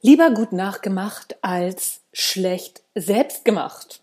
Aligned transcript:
Lieber 0.00 0.30
gut 0.30 0.52
nachgemacht 0.52 1.34
als 1.42 2.02
schlecht 2.12 2.84
selbst 2.94 3.44
gemacht. 3.44 4.00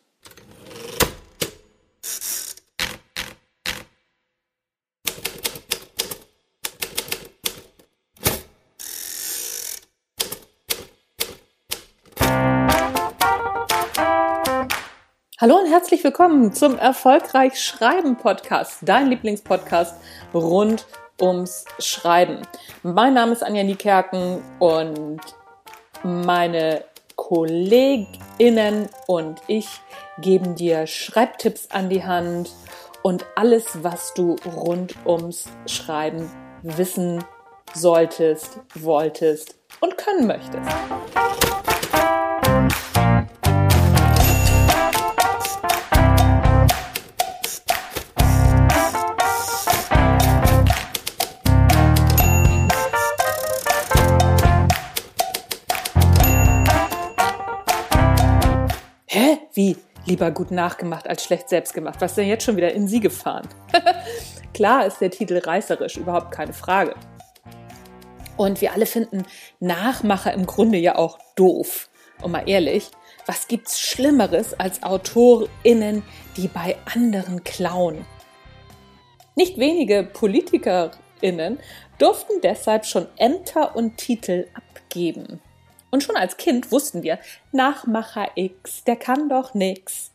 Hallo 15.39 15.59
und 15.59 15.71
herzlich 15.71 16.03
willkommen 16.03 16.51
zum 16.53 16.77
Erfolgreich 16.77 17.57
Schreiben 17.63 18.17
Podcast, 18.17 18.79
dein 18.81 19.07
Lieblingspodcast 19.07 19.95
rund 20.33 20.87
ums 21.21 21.63
Schreiben. 21.79 22.41
Mein 22.83 23.13
Name 23.13 23.31
ist 23.31 23.43
Anja 23.43 23.63
Niekerken 23.63 24.43
und 24.59 25.21
meine 26.05 26.83
Kolleginnen 27.15 28.89
und 29.07 29.41
ich 29.47 29.67
geben 30.19 30.53
dir 30.53 30.85
Schreibtipps 30.85 31.71
an 31.71 31.89
die 31.89 32.05
Hand 32.05 32.51
und 33.01 33.25
alles, 33.35 33.83
was 33.83 34.13
du 34.13 34.35
rund 34.45 34.95
ums 35.05 35.45
Schreiben 35.65 36.29
wissen 36.61 37.23
solltest, 37.73 38.59
wolltest 38.75 39.55
und 39.81 39.97
können 39.97 40.27
möchtest. 40.27 40.69
Wie 59.53 59.77
lieber 60.05 60.31
gut 60.31 60.51
nachgemacht 60.51 61.07
als 61.07 61.23
schlecht 61.23 61.47
selbst 61.47 61.73
gemacht? 61.73 61.95
Was 61.99 62.11
ist 62.11 62.17
denn 62.17 62.27
jetzt 62.27 62.43
schon 62.43 62.57
wieder 62.57 62.73
in 62.73 62.89
Sie 62.89 62.99
gefahren? 62.99 63.47
Klar 64.53 64.85
ist 64.85 64.99
der 64.99 65.09
Titel 65.09 65.37
reißerisch, 65.37 65.95
überhaupt 65.95 66.31
keine 66.31 66.51
Frage. 66.51 66.95
Und 68.35 68.59
wir 68.59 68.73
alle 68.73 68.85
finden 68.85 69.23
Nachmacher 69.61 70.33
im 70.33 70.45
Grunde 70.45 70.77
ja 70.77 70.97
auch 70.97 71.17
doof. 71.37 71.89
Und 72.21 72.31
mal 72.31 72.47
ehrlich, 72.49 72.91
was 73.25 73.47
gibt's 73.47 73.79
Schlimmeres 73.79 74.59
als 74.59 74.83
AutorInnen, 74.83 76.03
die 76.35 76.49
bei 76.49 76.75
anderen 76.93 77.45
klauen? 77.45 78.05
Nicht 79.35 79.57
wenige 79.57 80.03
PolitikerInnen 80.03 81.59
durften 81.97 82.41
deshalb 82.43 82.85
schon 82.85 83.07
Ämter 83.17 83.77
und 83.77 83.95
Titel 83.95 84.47
abgeben. 84.53 85.39
Und 85.95 86.03
schon 86.03 86.17
als 86.17 86.35
Kind 86.35 86.73
wussten 86.73 87.03
wir, 87.03 87.19
Nachmacher 87.53 88.31
X, 88.35 88.83
der 88.83 88.97
kann 88.97 89.29
doch 89.29 89.53
nix. 89.53 90.11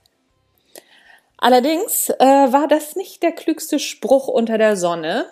Allerdings 1.38 2.10
äh, 2.10 2.22
war 2.52 2.68
das 2.68 2.96
nicht 2.96 3.22
der 3.22 3.32
klügste 3.32 3.78
Spruch 3.78 4.28
unter 4.28 4.58
der 4.58 4.76
Sonne, 4.76 5.24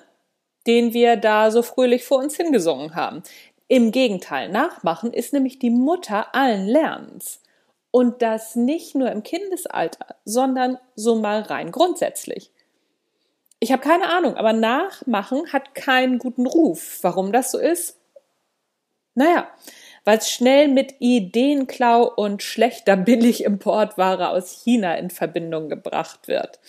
den 0.67 0.95
wir 0.95 1.17
da 1.17 1.51
so 1.51 1.61
fröhlich 1.61 2.07
vor 2.07 2.17
uns 2.17 2.35
hingesungen 2.35 2.95
haben. 2.95 3.23
Im 3.67 3.93
Gegenteil, 3.93 4.49
Nachmachen 4.49 5.13
ist 5.13 5.35
nämlich 5.35 5.59
die 5.59 5.69
Mutter 5.69 6.35
allen 6.35 6.67
Lernens. 6.67 7.43
Und 7.91 8.23
das 8.23 8.57
nicht 8.57 8.95
nur 8.95 9.13
im 9.13 9.23
Kindesalter, 9.23 10.17
sondern 10.25 10.79
so 10.95 11.17
mal 11.17 11.43
rein 11.43 11.73
grundsätzlich. 11.73 12.51
Ich 13.61 13.71
habe 13.71 13.83
keine 13.83 14.09
Ahnung, 14.09 14.37
aber 14.37 14.55
Nachmachen 14.55 15.53
hat 15.53 15.75
keinen 15.75 16.19
guten 16.19 16.47
Ruf. 16.47 17.01
Warum 17.03 17.33
das 17.33 17.51
so 17.51 17.59
ist? 17.59 17.99
Naja, 19.15 19.47
weil 20.09 20.17
es 20.17 20.31
schnell 20.31 20.69
mit 20.69 20.95
Ideenklau 21.01 22.11
und 22.11 22.43
schlechter 22.43 22.97
Billigimportware 22.97 24.31
aus 24.31 24.63
China 24.65 24.95
in 24.95 25.11
Verbindung 25.11 25.69
gebracht 25.69 26.29
wird. 26.29 26.61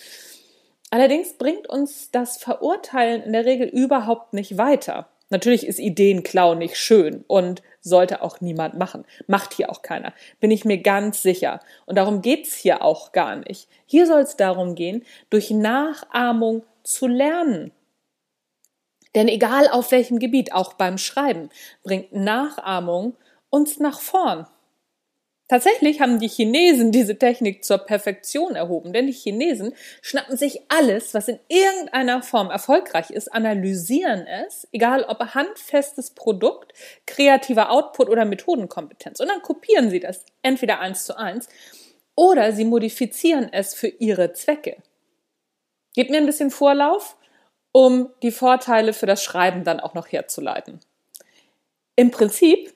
Allerdings 0.90 1.38
bringt 1.38 1.66
uns 1.66 2.10
das 2.10 2.36
Verurteilen 2.36 3.22
in 3.22 3.32
der 3.32 3.46
Regel 3.46 3.66
überhaupt 3.66 4.34
nicht 4.34 4.58
weiter. 4.58 5.08
Natürlich 5.30 5.66
ist 5.66 5.78
Ideenklau 5.78 6.54
nicht 6.54 6.76
schön 6.76 7.24
und 7.28 7.62
sollte 7.80 8.20
auch 8.20 8.42
niemand 8.42 8.76
machen. 8.76 9.06
Macht 9.26 9.54
hier 9.54 9.70
auch 9.70 9.80
keiner. 9.80 10.12
Bin 10.40 10.50
ich 10.50 10.66
mir 10.66 10.82
ganz 10.82 11.22
sicher. 11.22 11.60
Und 11.86 11.96
darum 11.96 12.20
geht's 12.20 12.54
hier 12.54 12.84
auch 12.84 13.12
gar 13.12 13.36
nicht. 13.36 13.70
Hier 13.86 14.06
soll 14.06 14.20
es 14.20 14.36
darum 14.36 14.74
gehen, 14.74 15.02
durch 15.30 15.50
Nachahmung 15.50 16.62
zu 16.82 17.06
lernen. 17.06 17.72
Denn 19.14 19.28
egal 19.28 19.66
auf 19.68 19.92
welchem 19.92 20.18
Gebiet, 20.18 20.52
auch 20.52 20.74
beim 20.74 20.98
Schreiben, 20.98 21.48
bringt 21.82 22.12
Nachahmung 22.12 23.16
uns 23.50 23.78
nach 23.78 24.00
vorn. 24.00 24.46
Tatsächlich 25.50 26.00
haben 26.00 26.20
die 26.20 26.28
Chinesen 26.28 26.92
diese 26.92 27.18
Technik 27.18 27.64
zur 27.64 27.78
Perfektion 27.78 28.54
erhoben, 28.54 28.92
denn 28.92 29.08
die 29.08 29.12
Chinesen 29.12 29.74
schnappen 30.00 30.36
sich 30.36 30.60
alles, 30.68 31.12
was 31.12 31.26
in 31.26 31.40
irgendeiner 31.48 32.22
Form 32.22 32.50
erfolgreich 32.50 33.10
ist, 33.10 33.34
analysieren 33.34 34.28
es, 34.28 34.68
egal 34.70 35.02
ob 35.02 35.18
handfestes 35.18 36.12
Produkt, 36.12 36.72
kreativer 37.04 37.72
Output 37.72 38.08
oder 38.08 38.24
Methodenkompetenz, 38.24 39.18
und 39.18 39.26
dann 39.26 39.42
kopieren 39.42 39.90
sie 39.90 39.98
das 39.98 40.24
entweder 40.42 40.78
eins 40.78 41.04
zu 41.04 41.18
eins 41.18 41.48
oder 42.14 42.52
sie 42.52 42.64
modifizieren 42.64 43.52
es 43.52 43.74
für 43.74 43.88
ihre 43.88 44.32
Zwecke. 44.34 44.76
Gebt 45.96 46.10
mir 46.10 46.18
ein 46.18 46.26
bisschen 46.26 46.52
Vorlauf, 46.52 47.16
um 47.72 48.10
die 48.22 48.30
Vorteile 48.30 48.92
für 48.92 49.06
das 49.06 49.24
Schreiben 49.24 49.64
dann 49.64 49.80
auch 49.80 49.94
noch 49.94 50.06
herzuleiten. 50.06 50.78
Im 51.96 52.12
Prinzip 52.12 52.72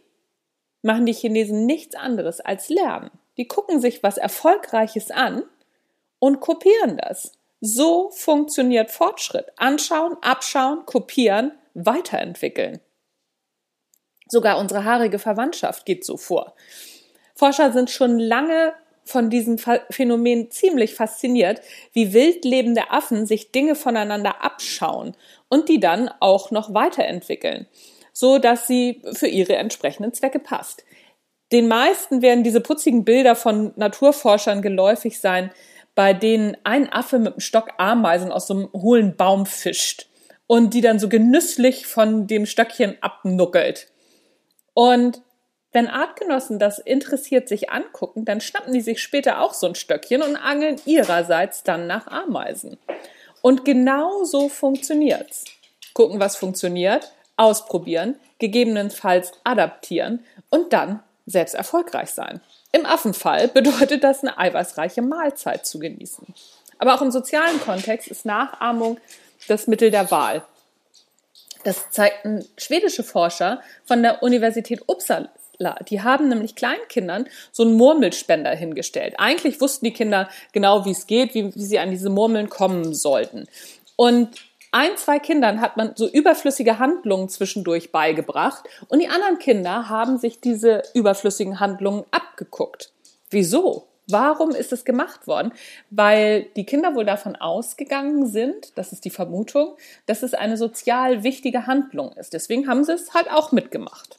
machen 0.84 1.06
die 1.06 1.12
Chinesen 1.12 1.66
nichts 1.66 1.96
anderes 1.96 2.40
als 2.40 2.68
lernen. 2.68 3.10
Die 3.36 3.48
gucken 3.48 3.80
sich 3.80 4.02
was 4.02 4.18
Erfolgreiches 4.18 5.10
an 5.10 5.42
und 6.18 6.40
kopieren 6.40 6.98
das. 6.98 7.32
So 7.60 8.10
funktioniert 8.10 8.90
Fortschritt. 8.90 9.46
Anschauen, 9.56 10.16
abschauen, 10.20 10.84
kopieren, 10.84 11.52
weiterentwickeln. 11.72 12.80
Sogar 14.28 14.58
unsere 14.58 14.84
haarige 14.84 15.18
Verwandtschaft 15.18 15.86
geht 15.86 16.04
so 16.04 16.16
vor. 16.16 16.54
Forscher 17.34 17.72
sind 17.72 17.90
schon 17.90 18.18
lange 18.18 18.74
von 19.04 19.28
diesem 19.28 19.58
Phänomen 19.58 20.50
ziemlich 20.50 20.94
fasziniert, 20.94 21.60
wie 21.92 22.12
wild 22.12 22.44
lebende 22.44 22.90
Affen 22.90 23.26
sich 23.26 23.52
Dinge 23.52 23.74
voneinander 23.74 24.42
abschauen 24.42 25.16
und 25.48 25.68
die 25.68 25.80
dann 25.80 26.10
auch 26.20 26.50
noch 26.50 26.72
weiterentwickeln 26.72 27.66
so 28.14 28.38
dass 28.38 28.66
sie 28.66 29.02
für 29.12 29.26
ihre 29.26 29.56
entsprechenden 29.56 30.14
Zwecke 30.14 30.38
passt. 30.38 30.84
Den 31.52 31.68
meisten 31.68 32.22
werden 32.22 32.44
diese 32.44 32.60
putzigen 32.60 33.04
Bilder 33.04 33.36
von 33.36 33.72
Naturforschern 33.76 34.62
geläufig 34.62 35.20
sein, 35.20 35.50
bei 35.94 36.14
denen 36.14 36.56
ein 36.64 36.90
Affe 36.90 37.18
mit 37.18 37.34
einem 37.34 37.40
Stock 37.40 37.72
Ameisen 37.76 38.32
aus 38.32 38.46
so 38.46 38.54
einem 38.54 38.72
hohlen 38.72 39.16
Baum 39.16 39.46
fischt 39.46 40.08
und 40.46 40.74
die 40.74 40.80
dann 40.80 40.98
so 40.98 41.08
genüsslich 41.08 41.86
von 41.86 42.26
dem 42.26 42.46
Stöckchen 42.46 42.96
abnuckelt. 43.00 43.88
Und 44.72 45.22
wenn 45.72 45.88
Artgenossen 45.88 46.58
das 46.58 46.78
interessiert 46.78 47.48
sich 47.48 47.70
angucken, 47.70 48.24
dann 48.24 48.40
schnappen 48.40 48.72
die 48.72 48.80
sich 48.80 49.02
später 49.02 49.40
auch 49.40 49.54
so 49.54 49.66
ein 49.66 49.74
Stöckchen 49.74 50.22
und 50.22 50.36
angeln 50.36 50.80
ihrerseits 50.86 51.64
dann 51.64 51.88
nach 51.88 52.06
Ameisen. 52.06 52.78
Und 53.42 53.64
genau 53.64 54.24
so 54.24 54.48
funktioniert's. 54.48 55.44
Gucken, 55.94 56.20
was 56.20 56.36
funktioniert 56.36 57.12
ausprobieren, 57.36 58.16
gegebenenfalls 58.38 59.32
adaptieren 59.44 60.24
und 60.50 60.72
dann 60.72 61.00
selbst 61.26 61.54
erfolgreich 61.54 62.10
sein. 62.10 62.40
Im 62.72 62.86
Affenfall 62.86 63.48
bedeutet 63.54 64.04
das 64.04 64.22
eine 64.22 64.38
eiweißreiche 64.38 65.02
Mahlzeit 65.02 65.66
zu 65.66 65.78
genießen. 65.78 66.26
Aber 66.78 66.94
auch 66.94 67.02
im 67.02 67.10
sozialen 67.10 67.60
Kontext 67.60 68.08
ist 68.08 68.26
Nachahmung 68.26 68.98
das 69.48 69.66
Mittel 69.66 69.90
der 69.90 70.10
Wahl. 70.10 70.42
Das 71.64 71.90
zeigten 71.90 72.44
schwedische 72.58 73.02
Forscher 73.02 73.62
von 73.84 74.02
der 74.02 74.22
Universität 74.22 74.82
Uppsala. 74.86 75.28
Die 75.88 76.02
haben 76.02 76.28
nämlich 76.28 76.56
Kleinkindern 76.56 77.26
so 77.52 77.62
einen 77.62 77.74
Murmelspender 77.74 78.50
hingestellt. 78.54 79.14
Eigentlich 79.18 79.60
wussten 79.60 79.86
die 79.86 79.92
Kinder 79.92 80.28
genau, 80.52 80.84
wie 80.84 80.90
es 80.90 81.06
geht, 81.06 81.34
wie, 81.34 81.54
wie 81.54 81.64
sie 81.64 81.78
an 81.78 81.90
diese 81.90 82.10
Murmeln 82.10 82.50
kommen 82.50 82.92
sollten. 82.92 83.46
Und 83.96 84.30
ein, 84.74 84.96
zwei 84.96 85.20
Kindern 85.20 85.60
hat 85.60 85.76
man 85.76 85.92
so 85.94 86.08
überflüssige 86.08 86.80
Handlungen 86.80 87.28
zwischendurch 87.28 87.92
beigebracht 87.92 88.64
und 88.88 89.00
die 89.00 89.08
anderen 89.08 89.38
Kinder 89.38 89.88
haben 89.88 90.18
sich 90.18 90.40
diese 90.40 90.82
überflüssigen 90.94 91.60
Handlungen 91.60 92.04
abgeguckt. 92.10 92.92
Wieso? 93.30 93.86
Warum 94.08 94.50
ist 94.50 94.72
es 94.72 94.84
gemacht 94.84 95.28
worden? 95.28 95.52
Weil 95.90 96.46
die 96.56 96.66
Kinder 96.66 96.94
wohl 96.96 97.04
davon 97.04 97.36
ausgegangen 97.36 98.26
sind, 98.26 98.76
das 98.76 98.92
ist 98.92 99.04
die 99.04 99.10
Vermutung, 99.10 99.76
dass 100.06 100.24
es 100.24 100.34
eine 100.34 100.56
sozial 100.56 101.22
wichtige 101.22 101.66
Handlung 101.68 102.12
ist. 102.12 102.32
Deswegen 102.32 102.68
haben 102.68 102.82
sie 102.82 102.92
es 102.92 103.14
halt 103.14 103.30
auch 103.30 103.52
mitgemacht. 103.52 104.18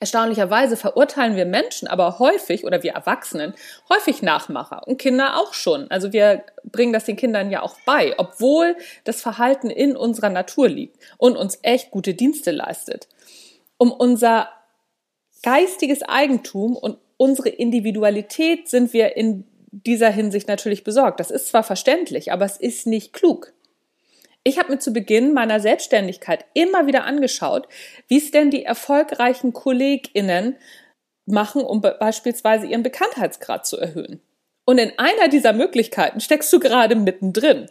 Erstaunlicherweise 0.00 0.76
verurteilen 0.76 1.34
wir 1.34 1.44
Menschen 1.44 1.88
aber 1.88 2.20
häufig 2.20 2.64
oder 2.64 2.84
wir 2.84 2.92
Erwachsenen 2.92 3.54
häufig 3.88 4.22
Nachmacher 4.22 4.86
und 4.86 4.98
Kinder 4.98 5.36
auch 5.36 5.54
schon. 5.54 5.90
Also 5.90 6.12
wir 6.12 6.44
bringen 6.64 6.92
das 6.92 7.04
den 7.04 7.16
Kindern 7.16 7.50
ja 7.50 7.62
auch 7.62 7.74
bei, 7.84 8.14
obwohl 8.16 8.76
das 9.02 9.20
Verhalten 9.20 9.70
in 9.70 9.96
unserer 9.96 10.30
Natur 10.30 10.68
liegt 10.68 10.96
und 11.16 11.36
uns 11.36 11.58
echt 11.62 11.90
gute 11.90 12.14
Dienste 12.14 12.52
leistet. 12.52 13.08
Um 13.76 13.90
unser 13.90 14.48
geistiges 15.42 16.02
Eigentum 16.02 16.76
und 16.76 16.98
unsere 17.16 17.48
Individualität 17.48 18.68
sind 18.68 18.92
wir 18.92 19.16
in 19.16 19.44
dieser 19.70 20.10
Hinsicht 20.10 20.46
natürlich 20.46 20.84
besorgt. 20.84 21.18
Das 21.18 21.32
ist 21.32 21.48
zwar 21.48 21.64
verständlich, 21.64 22.30
aber 22.32 22.44
es 22.44 22.56
ist 22.56 22.86
nicht 22.86 23.12
klug. 23.12 23.52
Ich 24.48 24.58
habe 24.58 24.72
mir 24.72 24.78
zu 24.78 24.94
Beginn 24.94 25.34
meiner 25.34 25.60
Selbstständigkeit 25.60 26.46
immer 26.54 26.86
wieder 26.86 27.04
angeschaut, 27.04 27.68
wie 28.06 28.16
es 28.16 28.30
denn 28.30 28.50
die 28.50 28.64
erfolgreichen 28.64 29.52
KollegInnen 29.52 30.56
machen, 31.26 31.60
um 31.60 31.82
beispielsweise 31.82 32.66
ihren 32.66 32.82
Bekanntheitsgrad 32.82 33.66
zu 33.66 33.76
erhöhen. 33.76 34.22
Und 34.64 34.78
in 34.78 34.98
einer 34.98 35.28
dieser 35.28 35.52
Möglichkeiten 35.52 36.20
steckst 36.20 36.50
du 36.50 36.60
gerade 36.60 36.94
mittendrin. 36.94 37.70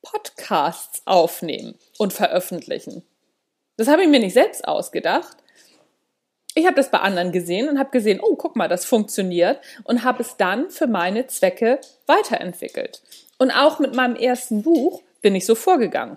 Podcasts 0.00 1.02
aufnehmen 1.04 1.74
und 1.98 2.14
veröffentlichen. 2.14 3.02
Das 3.76 3.88
habe 3.88 4.00
ich 4.00 4.08
mir 4.08 4.20
nicht 4.20 4.32
selbst 4.32 4.66
ausgedacht. 4.66 5.36
Ich 6.54 6.64
habe 6.64 6.76
das 6.76 6.90
bei 6.90 7.00
anderen 7.00 7.32
gesehen 7.32 7.68
und 7.68 7.78
habe 7.78 7.90
gesehen, 7.90 8.20
oh, 8.22 8.34
guck 8.34 8.56
mal, 8.56 8.68
das 8.68 8.86
funktioniert 8.86 9.60
und 9.84 10.04
habe 10.04 10.22
es 10.22 10.38
dann 10.38 10.70
für 10.70 10.86
meine 10.86 11.26
Zwecke 11.26 11.78
weiterentwickelt. 12.06 13.02
Und 13.36 13.50
auch 13.50 13.78
mit 13.78 13.94
meinem 13.94 14.16
ersten 14.16 14.62
Buch 14.62 15.02
bin 15.28 15.34
ich 15.34 15.44
so 15.44 15.54
vorgegangen. 15.54 16.16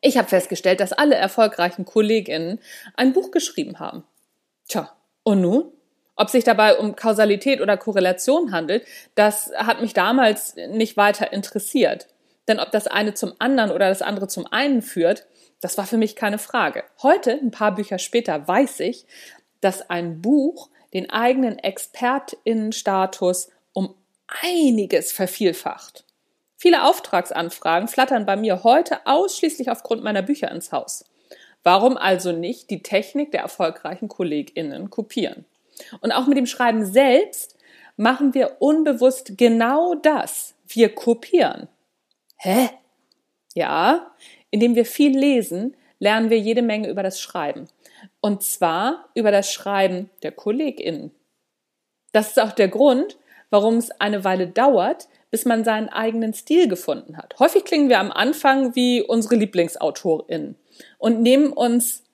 Ich 0.00 0.18
habe 0.18 0.26
festgestellt, 0.26 0.80
dass 0.80 0.92
alle 0.92 1.14
erfolgreichen 1.14 1.84
Kolleginnen 1.84 2.58
ein 2.96 3.12
Buch 3.12 3.30
geschrieben 3.30 3.78
haben. 3.78 4.02
Tja, 4.66 4.90
und 5.22 5.40
nun? 5.40 5.70
Ob 6.16 6.28
sich 6.28 6.42
dabei 6.42 6.78
um 6.78 6.96
Kausalität 6.96 7.60
oder 7.60 7.76
Korrelation 7.76 8.50
handelt, 8.50 8.84
das 9.14 9.52
hat 9.56 9.82
mich 9.82 9.92
damals 9.92 10.56
nicht 10.56 10.96
weiter 10.96 11.32
interessiert. 11.32 12.08
Denn 12.48 12.58
ob 12.58 12.72
das 12.72 12.88
eine 12.88 13.14
zum 13.14 13.34
anderen 13.38 13.70
oder 13.70 13.88
das 13.88 14.02
andere 14.02 14.26
zum 14.26 14.48
einen 14.48 14.82
führt, 14.82 15.24
das 15.60 15.78
war 15.78 15.86
für 15.86 15.96
mich 15.96 16.16
keine 16.16 16.38
Frage. 16.38 16.82
Heute, 17.04 17.34
ein 17.34 17.52
paar 17.52 17.76
Bücher 17.76 18.00
später, 18.00 18.48
weiß 18.48 18.80
ich, 18.80 19.06
dass 19.60 19.90
ein 19.90 20.20
Buch 20.20 20.70
den 20.92 21.08
eigenen 21.08 21.60
Expertinnenstatus 21.60 23.48
um 23.72 23.94
einiges 24.42 25.12
vervielfacht. 25.12 26.05
Viele 26.56 26.84
Auftragsanfragen 26.84 27.86
flattern 27.86 28.24
bei 28.24 28.36
mir 28.36 28.64
heute 28.64 29.06
ausschließlich 29.06 29.70
aufgrund 29.70 30.02
meiner 30.02 30.22
Bücher 30.22 30.50
ins 30.50 30.72
Haus. 30.72 31.04
Warum 31.62 31.96
also 31.96 32.32
nicht 32.32 32.70
die 32.70 32.82
Technik 32.82 33.32
der 33.32 33.42
erfolgreichen 33.42 34.08
KollegInnen 34.08 34.88
kopieren? 34.88 35.44
Und 36.00 36.12
auch 36.12 36.26
mit 36.26 36.38
dem 36.38 36.46
Schreiben 36.46 36.86
selbst 36.86 37.56
machen 37.96 38.34
wir 38.34 38.56
unbewusst 38.60 39.36
genau 39.36 39.94
das. 39.94 40.54
Wir 40.66 40.94
kopieren. 40.94 41.68
Hä? 42.36 42.70
Ja, 43.54 44.12
indem 44.50 44.74
wir 44.74 44.86
viel 44.86 45.16
lesen, 45.16 45.76
lernen 45.98 46.30
wir 46.30 46.38
jede 46.38 46.62
Menge 46.62 46.88
über 46.88 47.02
das 47.02 47.20
Schreiben. 47.20 47.68
Und 48.20 48.42
zwar 48.42 49.08
über 49.14 49.30
das 49.30 49.52
Schreiben 49.52 50.10
der 50.22 50.32
KollegInnen. 50.32 51.10
Das 52.12 52.28
ist 52.28 52.40
auch 52.40 52.52
der 52.52 52.68
Grund, 52.68 53.18
warum 53.50 53.76
es 53.76 53.90
eine 53.90 54.24
Weile 54.24 54.46
dauert, 54.46 55.08
bis 55.36 55.44
man 55.44 55.64
seinen 55.64 55.90
eigenen 55.90 56.32
Stil 56.32 56.66
gefunden 56.66 57.18
hat. 57.18 57.38
Häufig 57.38 57.66
klingen 57.66 57.90
wir 57.90 57.98
am 57.98 58.10
Anfang 58.10 58.74
wie 58.74 59.02
unsere 59.02 59.34
LieblingsautorInnen 59.34 60.56
und 60.96 61.20
nehmen 61.20 61.52
uns 61.52 62.04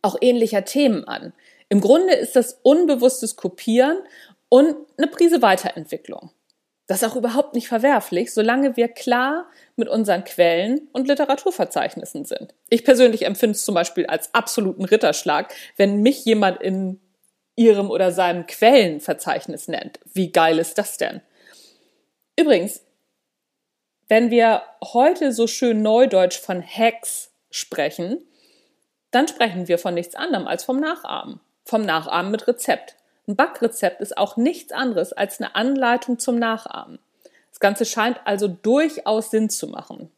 auch 0.00 0.16
ähnlicher 0.22 0.64
Themen 0.64 1.06
an. 1.06 1.34
Im 1.68 1.82
Grunde 1.82 2.14
ist 2.14 2.34
das 2.34 2.58
unbewusstes 2.62 3.36
Kopieren 3.36 3.98
und 4.48 4.74
eine 4.96 5.06
Prise 5.06 5.42
Weiterentwicklung. 5.42 6.30
Das 6.86 7.02
ist 7.02 7.10
auch 7.10 7.16
überhaupt 7.16 7.52
nicht 7.52 7.68
verwerflich, 7.68 8.32
solange 8.32 8.74
wir 8.78 8.88
klar 8.88 9.44
mit 9.76 9.90
unseren 9.90 10.24
Quellen 10.24 10.88
und 10.94 11.06
Literaturverzeichnissen 11.06 12.24
sind. 12.24 12.54
Ich 12.70 12.84
persönlich 12.86 13.26
empfinde 13.26 13.52
es 13.52 13.66
zum 13.66 13.74
Beispiel 13.74 14.06
als 14.06 14.32
absoluten 14.32 14.86
Ritterschlag, 14.86 15.52
wenn 15.76 16.00
mich 16.00 16.24
jemand 16.24 16.62
in 16.62 17.02
ihrem 17.54 17.90
oder 17.90 18.12
seinem 18.12 18.46
Quellenverzeichnis 18.46 19.68
nennt. 19.68 20.00
Wie 20.14 20.32
geil 20.32 20.58
ist 20.58 20.78
das 20.78 20.96
denn? 20.96 21.20
Übrigens, 22.38 22.82
wenn 24.08 24.30
wir 24.30 24.62
heute 24.82 25.32
so 25.32 25.46
schön 25.46 25.82
neudeutsch 25.82 26.38
von 26.38 26.62
Hacks 26.62 27.32
sprechen, 27.50 28.26
dann 29.10 29.28
sprechen 29.28 29.68
wir 29.68 29.78
von 29.78 29.94
nichts 29.94 30.14
anderem 30.14 30.46
als 30.46 30.64
vom 30.64 30.80
Nachahmen. 30.80 31.40
Vom 31.64 31.82
Nachahmen 31.82 32.30
mit 32.30 32.46
Rezept. 32.48 32.96
Ein 33.26 33.36
Backrezept 33.36 34.00
ist 34.00 34.18
auch 34.18 34.36
nichts 34.36 34.72
anderes 34.72 35.12
als 35.12 35.40
eine 35.40 35.54
Anleitung 35.54 36.18
zum 36.18 36.38
Nachahmen. 36.38 36.98
Das 37.50 37.60
Ganze 37.60 37.84
scheint 37.84 38.20
also 38.24 38.48
durchaus 38.48 39.30
Sinn 39.30 39.48
zu 39.48 39.68
machen. 39.68 40.10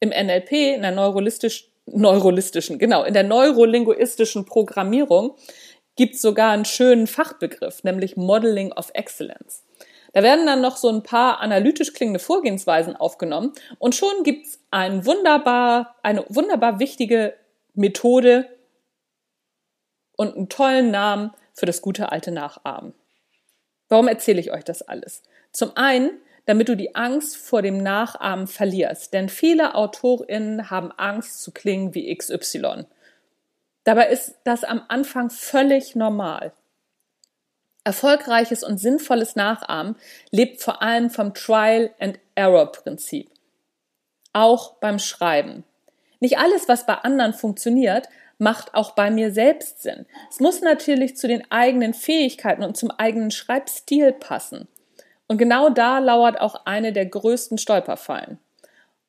Im 0.00 0.10
NLP, 0.10 0.52
in 0.76 0.82
der 0.82 0.92
neurolistisch, 0.92 1.68
neurolistischen, 1.86 2.78
genau, 2.78 3.02
in 3.02 3.14
der 3.14 3.24
neurolinguistischen 3.24 4.46
Programmierung 4.46 5.34
gibt 5.96 6.14
es 6.14 6.22
sogar 6.22 6.52
einen 6.52 6.64
schönen 6.64 7.08
Fachbegriff, 7.08 7.82
nämlich 7.82 8.16
Modeling 8.16 8.72
of 8.72 8.90
Excellence. 8.94 9.64
Da 10.12 10.22
werden 10.22 10.46
dann 10.46 10.60
noch 10.60 10.76
so 10.76 10.88
ein 10.88 11.02
paar 11.02 11.40
analytisch 11.40 11.92
klingende 11.92 12.20
Vorgehensweisen 12.20 12.96
aufgenommen 12.96 13.52
und 13.78 13.94
schon 13.94 14.22
gibt's 14.24 14.60
ein 14.70 15.04
wunderbar, 15.06 15.96
eine 16.02 16.24
wunderbar 16.28 16.78
wichtige 16.78 17.34
Methode 17.74 18.48
und 20.16 20.36
einen 20.36 20.48
tollen 20.48 20.90
Namen 20.90 21.32
für 21.54 21.66
das 21.66 21.82
gute 21.82 22.10
alte 22.10 22.30
Nachahmen. 22.30 22.94
Warum 23.88 24.08
erzähle 24.08 24.40
ich 24.40 24.52
euch 24.52 24.64
das 24.64 24.82
alles? 24.82 25.22
Zum 25.52 25.76
einen, 25.76 26.10
damit 26.44 26.68
du 26.68 26.76
die 26.76 26.94
Angst 26.94 27.36
vor 27.36 27.62
dem 27.62 27.82
Nachahmen 27.82 28.46
verlierst, 28.46 29.12
denn 29.12 29.28
viele 29.28 29.74
AutorInnen 29.74 30.70
haben 30.70 30.92
Angst 30.92 31.42
zu 31.42 31.52
klingen 31.52 31.94
wie 31.94 32.14
XY. 32.14 32.86
Dabei 33.84 34.08
ist 34.08 34.34
das 34.44 34.64
am 34.64 34.82
Anfang 34.88 35.30
völlig 35.30 35.94
normal. 35.94 36.52
Erfolgreiches 37.88 38.62
und 38.62 38.76
sinnvolles 38.76 39.34
Nachahmen 39.34 39.96
lebt 40.30 40.60
vor 40.60 40.82
allem 40.82 41.08
vom 41.08 41.32
Trial 41.32 41.90
and 41.98 42.18
Error 42.34 42.70
Prinzip. 42.70 43.30
Auch 44.34 44.74
beim 44.74 44.98
Schreiben. 44.98 45.64
Nicht 46.20 46.36
alles, 46.36 46.68
was 46.68 46.84
bei 46.84 46.96
anderen 46.96 47.32
funktioniert, 47.32 48.10
macht 48.36 48.74
auch 48.74 48.90
bei 48.90 49.10
mir 49.10 49.32
selbst 49.32 49.80
Sinn. 49.80 50.04
Es 50.30 50.38
muss 50.38 50.60
natürlich 50.60 51.16
zu 51.16 51.28
den 51.28 51.50
eigenen 51.50 51.94
Fähigkeiten 51.94 52.62
und 52.62 52.76
zum 52.76 52.90
eigenen 52.90 53.30
Schreibstil 53.30 54.12
passen. 54.12 54.68
Und 55.26 55.38
genau 55.38 55.70
da 55.70 55.98
lauert 55.98 56.42
auch 56.42 56.66
eine 56.66 56.92
der 56.92 57.06
größten 57.06 57.56
Stolperfallen. 57.56 58.38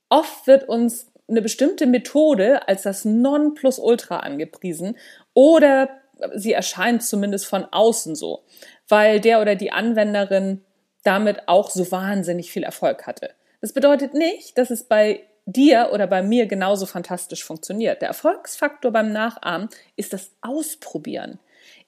Oft 0.08 0.48
wird 0.48 0.70
uns 0.70 1.12
eine 1.28 1.42
bestimmte 1.42 1.86
Methode 1.86 2.66
als 2.70 2.84
das 2.84 3.04
Nonplusultra 3.04 4.22
angepriesen 4.22 4.98
oder 5.34 5.99
sie 6.36 6.54
erscheint 6.54 7.04
zumindest 7.04 7.45
von 7.45 7.66
außen 7.66 8.15
so, 8.15 8.44
weil 8.88 9.20
der 9.20 9.41
oder 9.41 9.55
die 9.55 9.72
Anwenderin 9.72 10.63
damit 11.03 11.48
auch 11.48 11.70
so 11.70 11.91
wahnsinnig 11.91 12.51
viel 12.51 12.63
Erfolg 12.63 13.08
hatte. 13.08 13.32
Das 13.62 13.74
bedeutet 13.74 14.13
nicht, 14.13 14.58
dass 14.58 14.70
es 14.70 14.84
bei 14.84 15.24
dir 15.46 15.89
oder 15.94 16.08
bei 16.08 16.22
mir 16.22 16.46
genauso 16.46 16.86
fantastisch 16.86 17.44
funktioniert. 17.44 18.01
Der 18.01 18.10
Erfolgsfaktor 18.10 18.91
beim 18.91 19.12
Nachahmen 19.12 19.70
ist 19.96 20.13
das 20.13 20.32
Ausprobieren. 20.41 21.39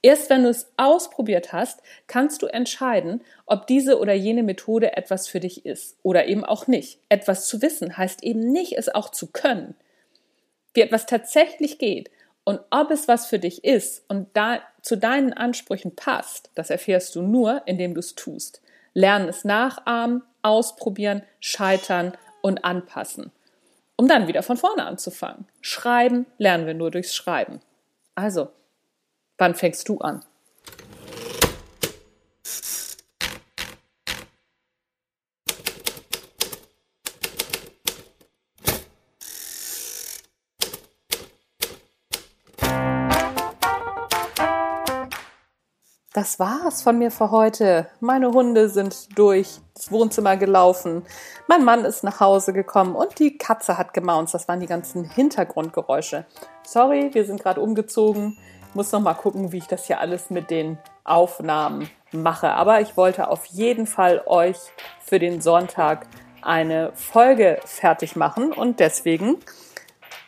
Erst 0.01 0.29
wenn 0.29 0.43
du 0.43 0.49
es 0.49 0.71
ausprobiert 0.77 1.53
hast, 1.53 1.81
kannst 2.07 2.41
du 2.41 2.47
entscheiden, 2.47 3.21
ob 3.45 3.67
diese 3.67 3.99
oder 3.99 4.13
jene 4.13 4.41
Methode 4.41 4.97
etwas 4.97 5.27
für 5.27 5.39
dich 5.39 5.65
ist 5.65 5.97
oder 6.01 6.25
eben 6.25 6.43
auch 6.43 6.67
nicht. 6.67 6.99
Etwas 7.09 7.47
zu 7.47 7.61
wissen 7.61 7.97
heißt 7.97 8.23
eben 8.23 8.51
nicht, 8.51 8.77
es 8.77 8.89
auch 8.89 9.09
zu 9.09 9.27
können. 9.27 9.75
Wie 10.73 10.81
etwas 10.81 11.05
tatsächlich 11.05 11.77
geht 11.77 12.09
und 12.43 12.59
ob 12.71 12.91
es 12.91 13.07
was 13.07 13.27
für 13.27 13.39
dich 13.39 13.63
ist 13.63 14.03
und 14.09 14.29
da 14.33 14.59
zu 14.81 14.97
deinen 14.97 15.33
Ansprüchen 15.33 15.95
passt, 15.95 16.49
das 16.55 16.69
erfährst 16.69 17.15
du 17.15 17.21
nur, 17.21 17.61
indem 17.65 17.93
du 17.93 17.99
es 17.99 18.15
tust. 18.15 18.61
Lernen 18.93 19.29
es 19.29 19.45
nachahmen, 19.45 20.23
ausprobieren, 20.41 21.23
scheitern 21.39 22.13
und 22.41 22.65
anpassen. 22.65 23.31
Um 23.95 24.07
dann 24.07 24.27
wieder 24.27 24.41
von 24.41 24.57
vorne 24.57 24.85
anzufangen. 24.85 25.47
Schreiben 25.61 26.25
lernen 26.39 26.65
wir 26.65 26.73
nur 26.73 26.89
durchs 26.89 27.15
Schreiben. 27.15 27.61
Also, 28.15 28.49
wann 29.37 29.53
fängst 29.53 29.87
du 29.87 29.99
an? 29.99 30.25
Das 46.21 46.37
war's 46.37 46.83
von 46.83 46.99
mir 46.99 47.09
für 47.09 47.31
heute. 47.31 47.87
Meine 47.99 48.29
Hunde 48.29 48.69
sind 48.69 49.17
durch 49.17 49.59
das 49.73 49.91
Wohnzimmer 49.91 50.37
gelaufen. 50.37 51.01
Mein 51.47 51.65
Mann 51.65 51.83
ist 51.83 52.03
nach 52.03 52.19
Hause 52.19 52.53
gekommen 52.53 52.95
und 52.95 53.17
die 53.17 53.39
Katze 53.39 53.75
hat 53.75 53.91
gemaunzt. 53.95 54.35
Das 54.35 54.47
waren 54.47 54.59
die 54.59 54.67
ganzen 54.67 55.03
Hintergrundgeräusche. 55.03 56.27
Sorry, 56.61 57.09
wir 57.13 57.25
sind 57.25 57.41
gerade 57.41 57.59
umgezogen. 57.59 58.37
Muss 58.75 58.91
noch 58.91 58.99
mal 58.99 59.15
gucken, 59.15 59.51
wie 59.51 59.57
ich 59.57 59.65
das 59.65 59.87
hier 59.87 59.99
alles 59.99 60.29
mit 60.29 60.51
den 60.51 60.77
Aufnahmen 61.05 61.89
mache. 62.11 62.51
Aber 62.51 62.81
ich 62.81 62.95
wollte 62.97 63.27
auf 63.27 63.47
jeden 63.47 63.87
Fall 63.87 64.21
euch 64.27 64.57
für 65.03 65.17
den 65.17 65.41
Sonntag 65.41 66.05
eine 66.43 66.91
Folge 66.93 67.57
fertig 67.65 68.15
machen 68.15 68.53
und 68.53 68.79
deswegen 68.79 69.37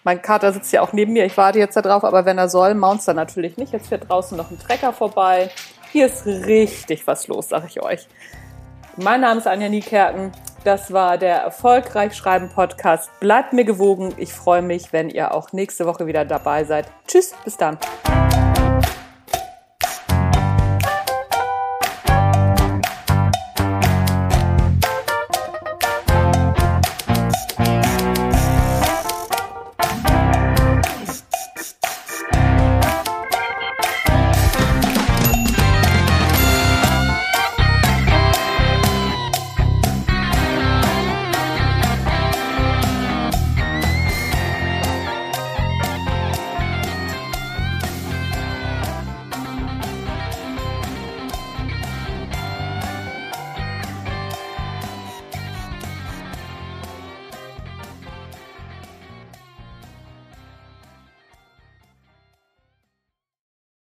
Mein 0.04 0.24
Kater 0.24 0.52
sitzt 0.54 0.74
ja 0.74 0.82
auch 0.82 0.92
neben 0.92 1.14
mir. 1.14 1.26
Ich 1.26 1.38
warte 1.38 1.60
jetzt 1.60 1.76
darauf, 1.76 2.04
aber 2.04 2.26
wenn 2.26 2.40
er 2.40 2.50
soll, 2.50 2.74
Monster 2.74 3.14
natürlich 3.14 3.58
nicht. 3.58 3.72
Jetzt 3.72 3.90
fährt 3.90 4.10
draußen 4.10 4.36
noch 4.36 4.50
ein 4.50 4.58
Trecker 4.58 4.92
vorbei. 4.92 5.52
Hier 5.94 6.08
ist 6.08 6.26
richtig 6.26 7.06
was 7.06 7.28
los, 7.28 7.50
sag 7.50 7.66
ich 7.68 7.80
euch. 7.84 8.08
Mein 8.98 9.22
Name 9.22 9.40
ist 9.40 9.46
Anja 9.46 9.70
Niekerken. 9.70 10.32
Das 10.64 10.92
war 10.92 11.20
der 11.20 11.36
Erfolgreich 11.36 12.16
Schreiben 12.16 12.50
Podcast. 12.50 13.12
Bleibt 13.20 13.54
mir 13.54 13.64
gewogen. 13.64 14.12
Ich 14.18 14.34
freue 14.34 14.64
mich, 14.64 14.92
wenn 14.92 15.12
ihr 15.12 15.36
auch 15.36 15.54
nächste 15.54 15.86
Woche 15.86 16.08
wieder 16.08 16.26
dabei 16.26 16.64
seid. 16.64 16.88
Tschüss, 17.06 17.36
bis 17.44 17.58
dann. 17.58 17.78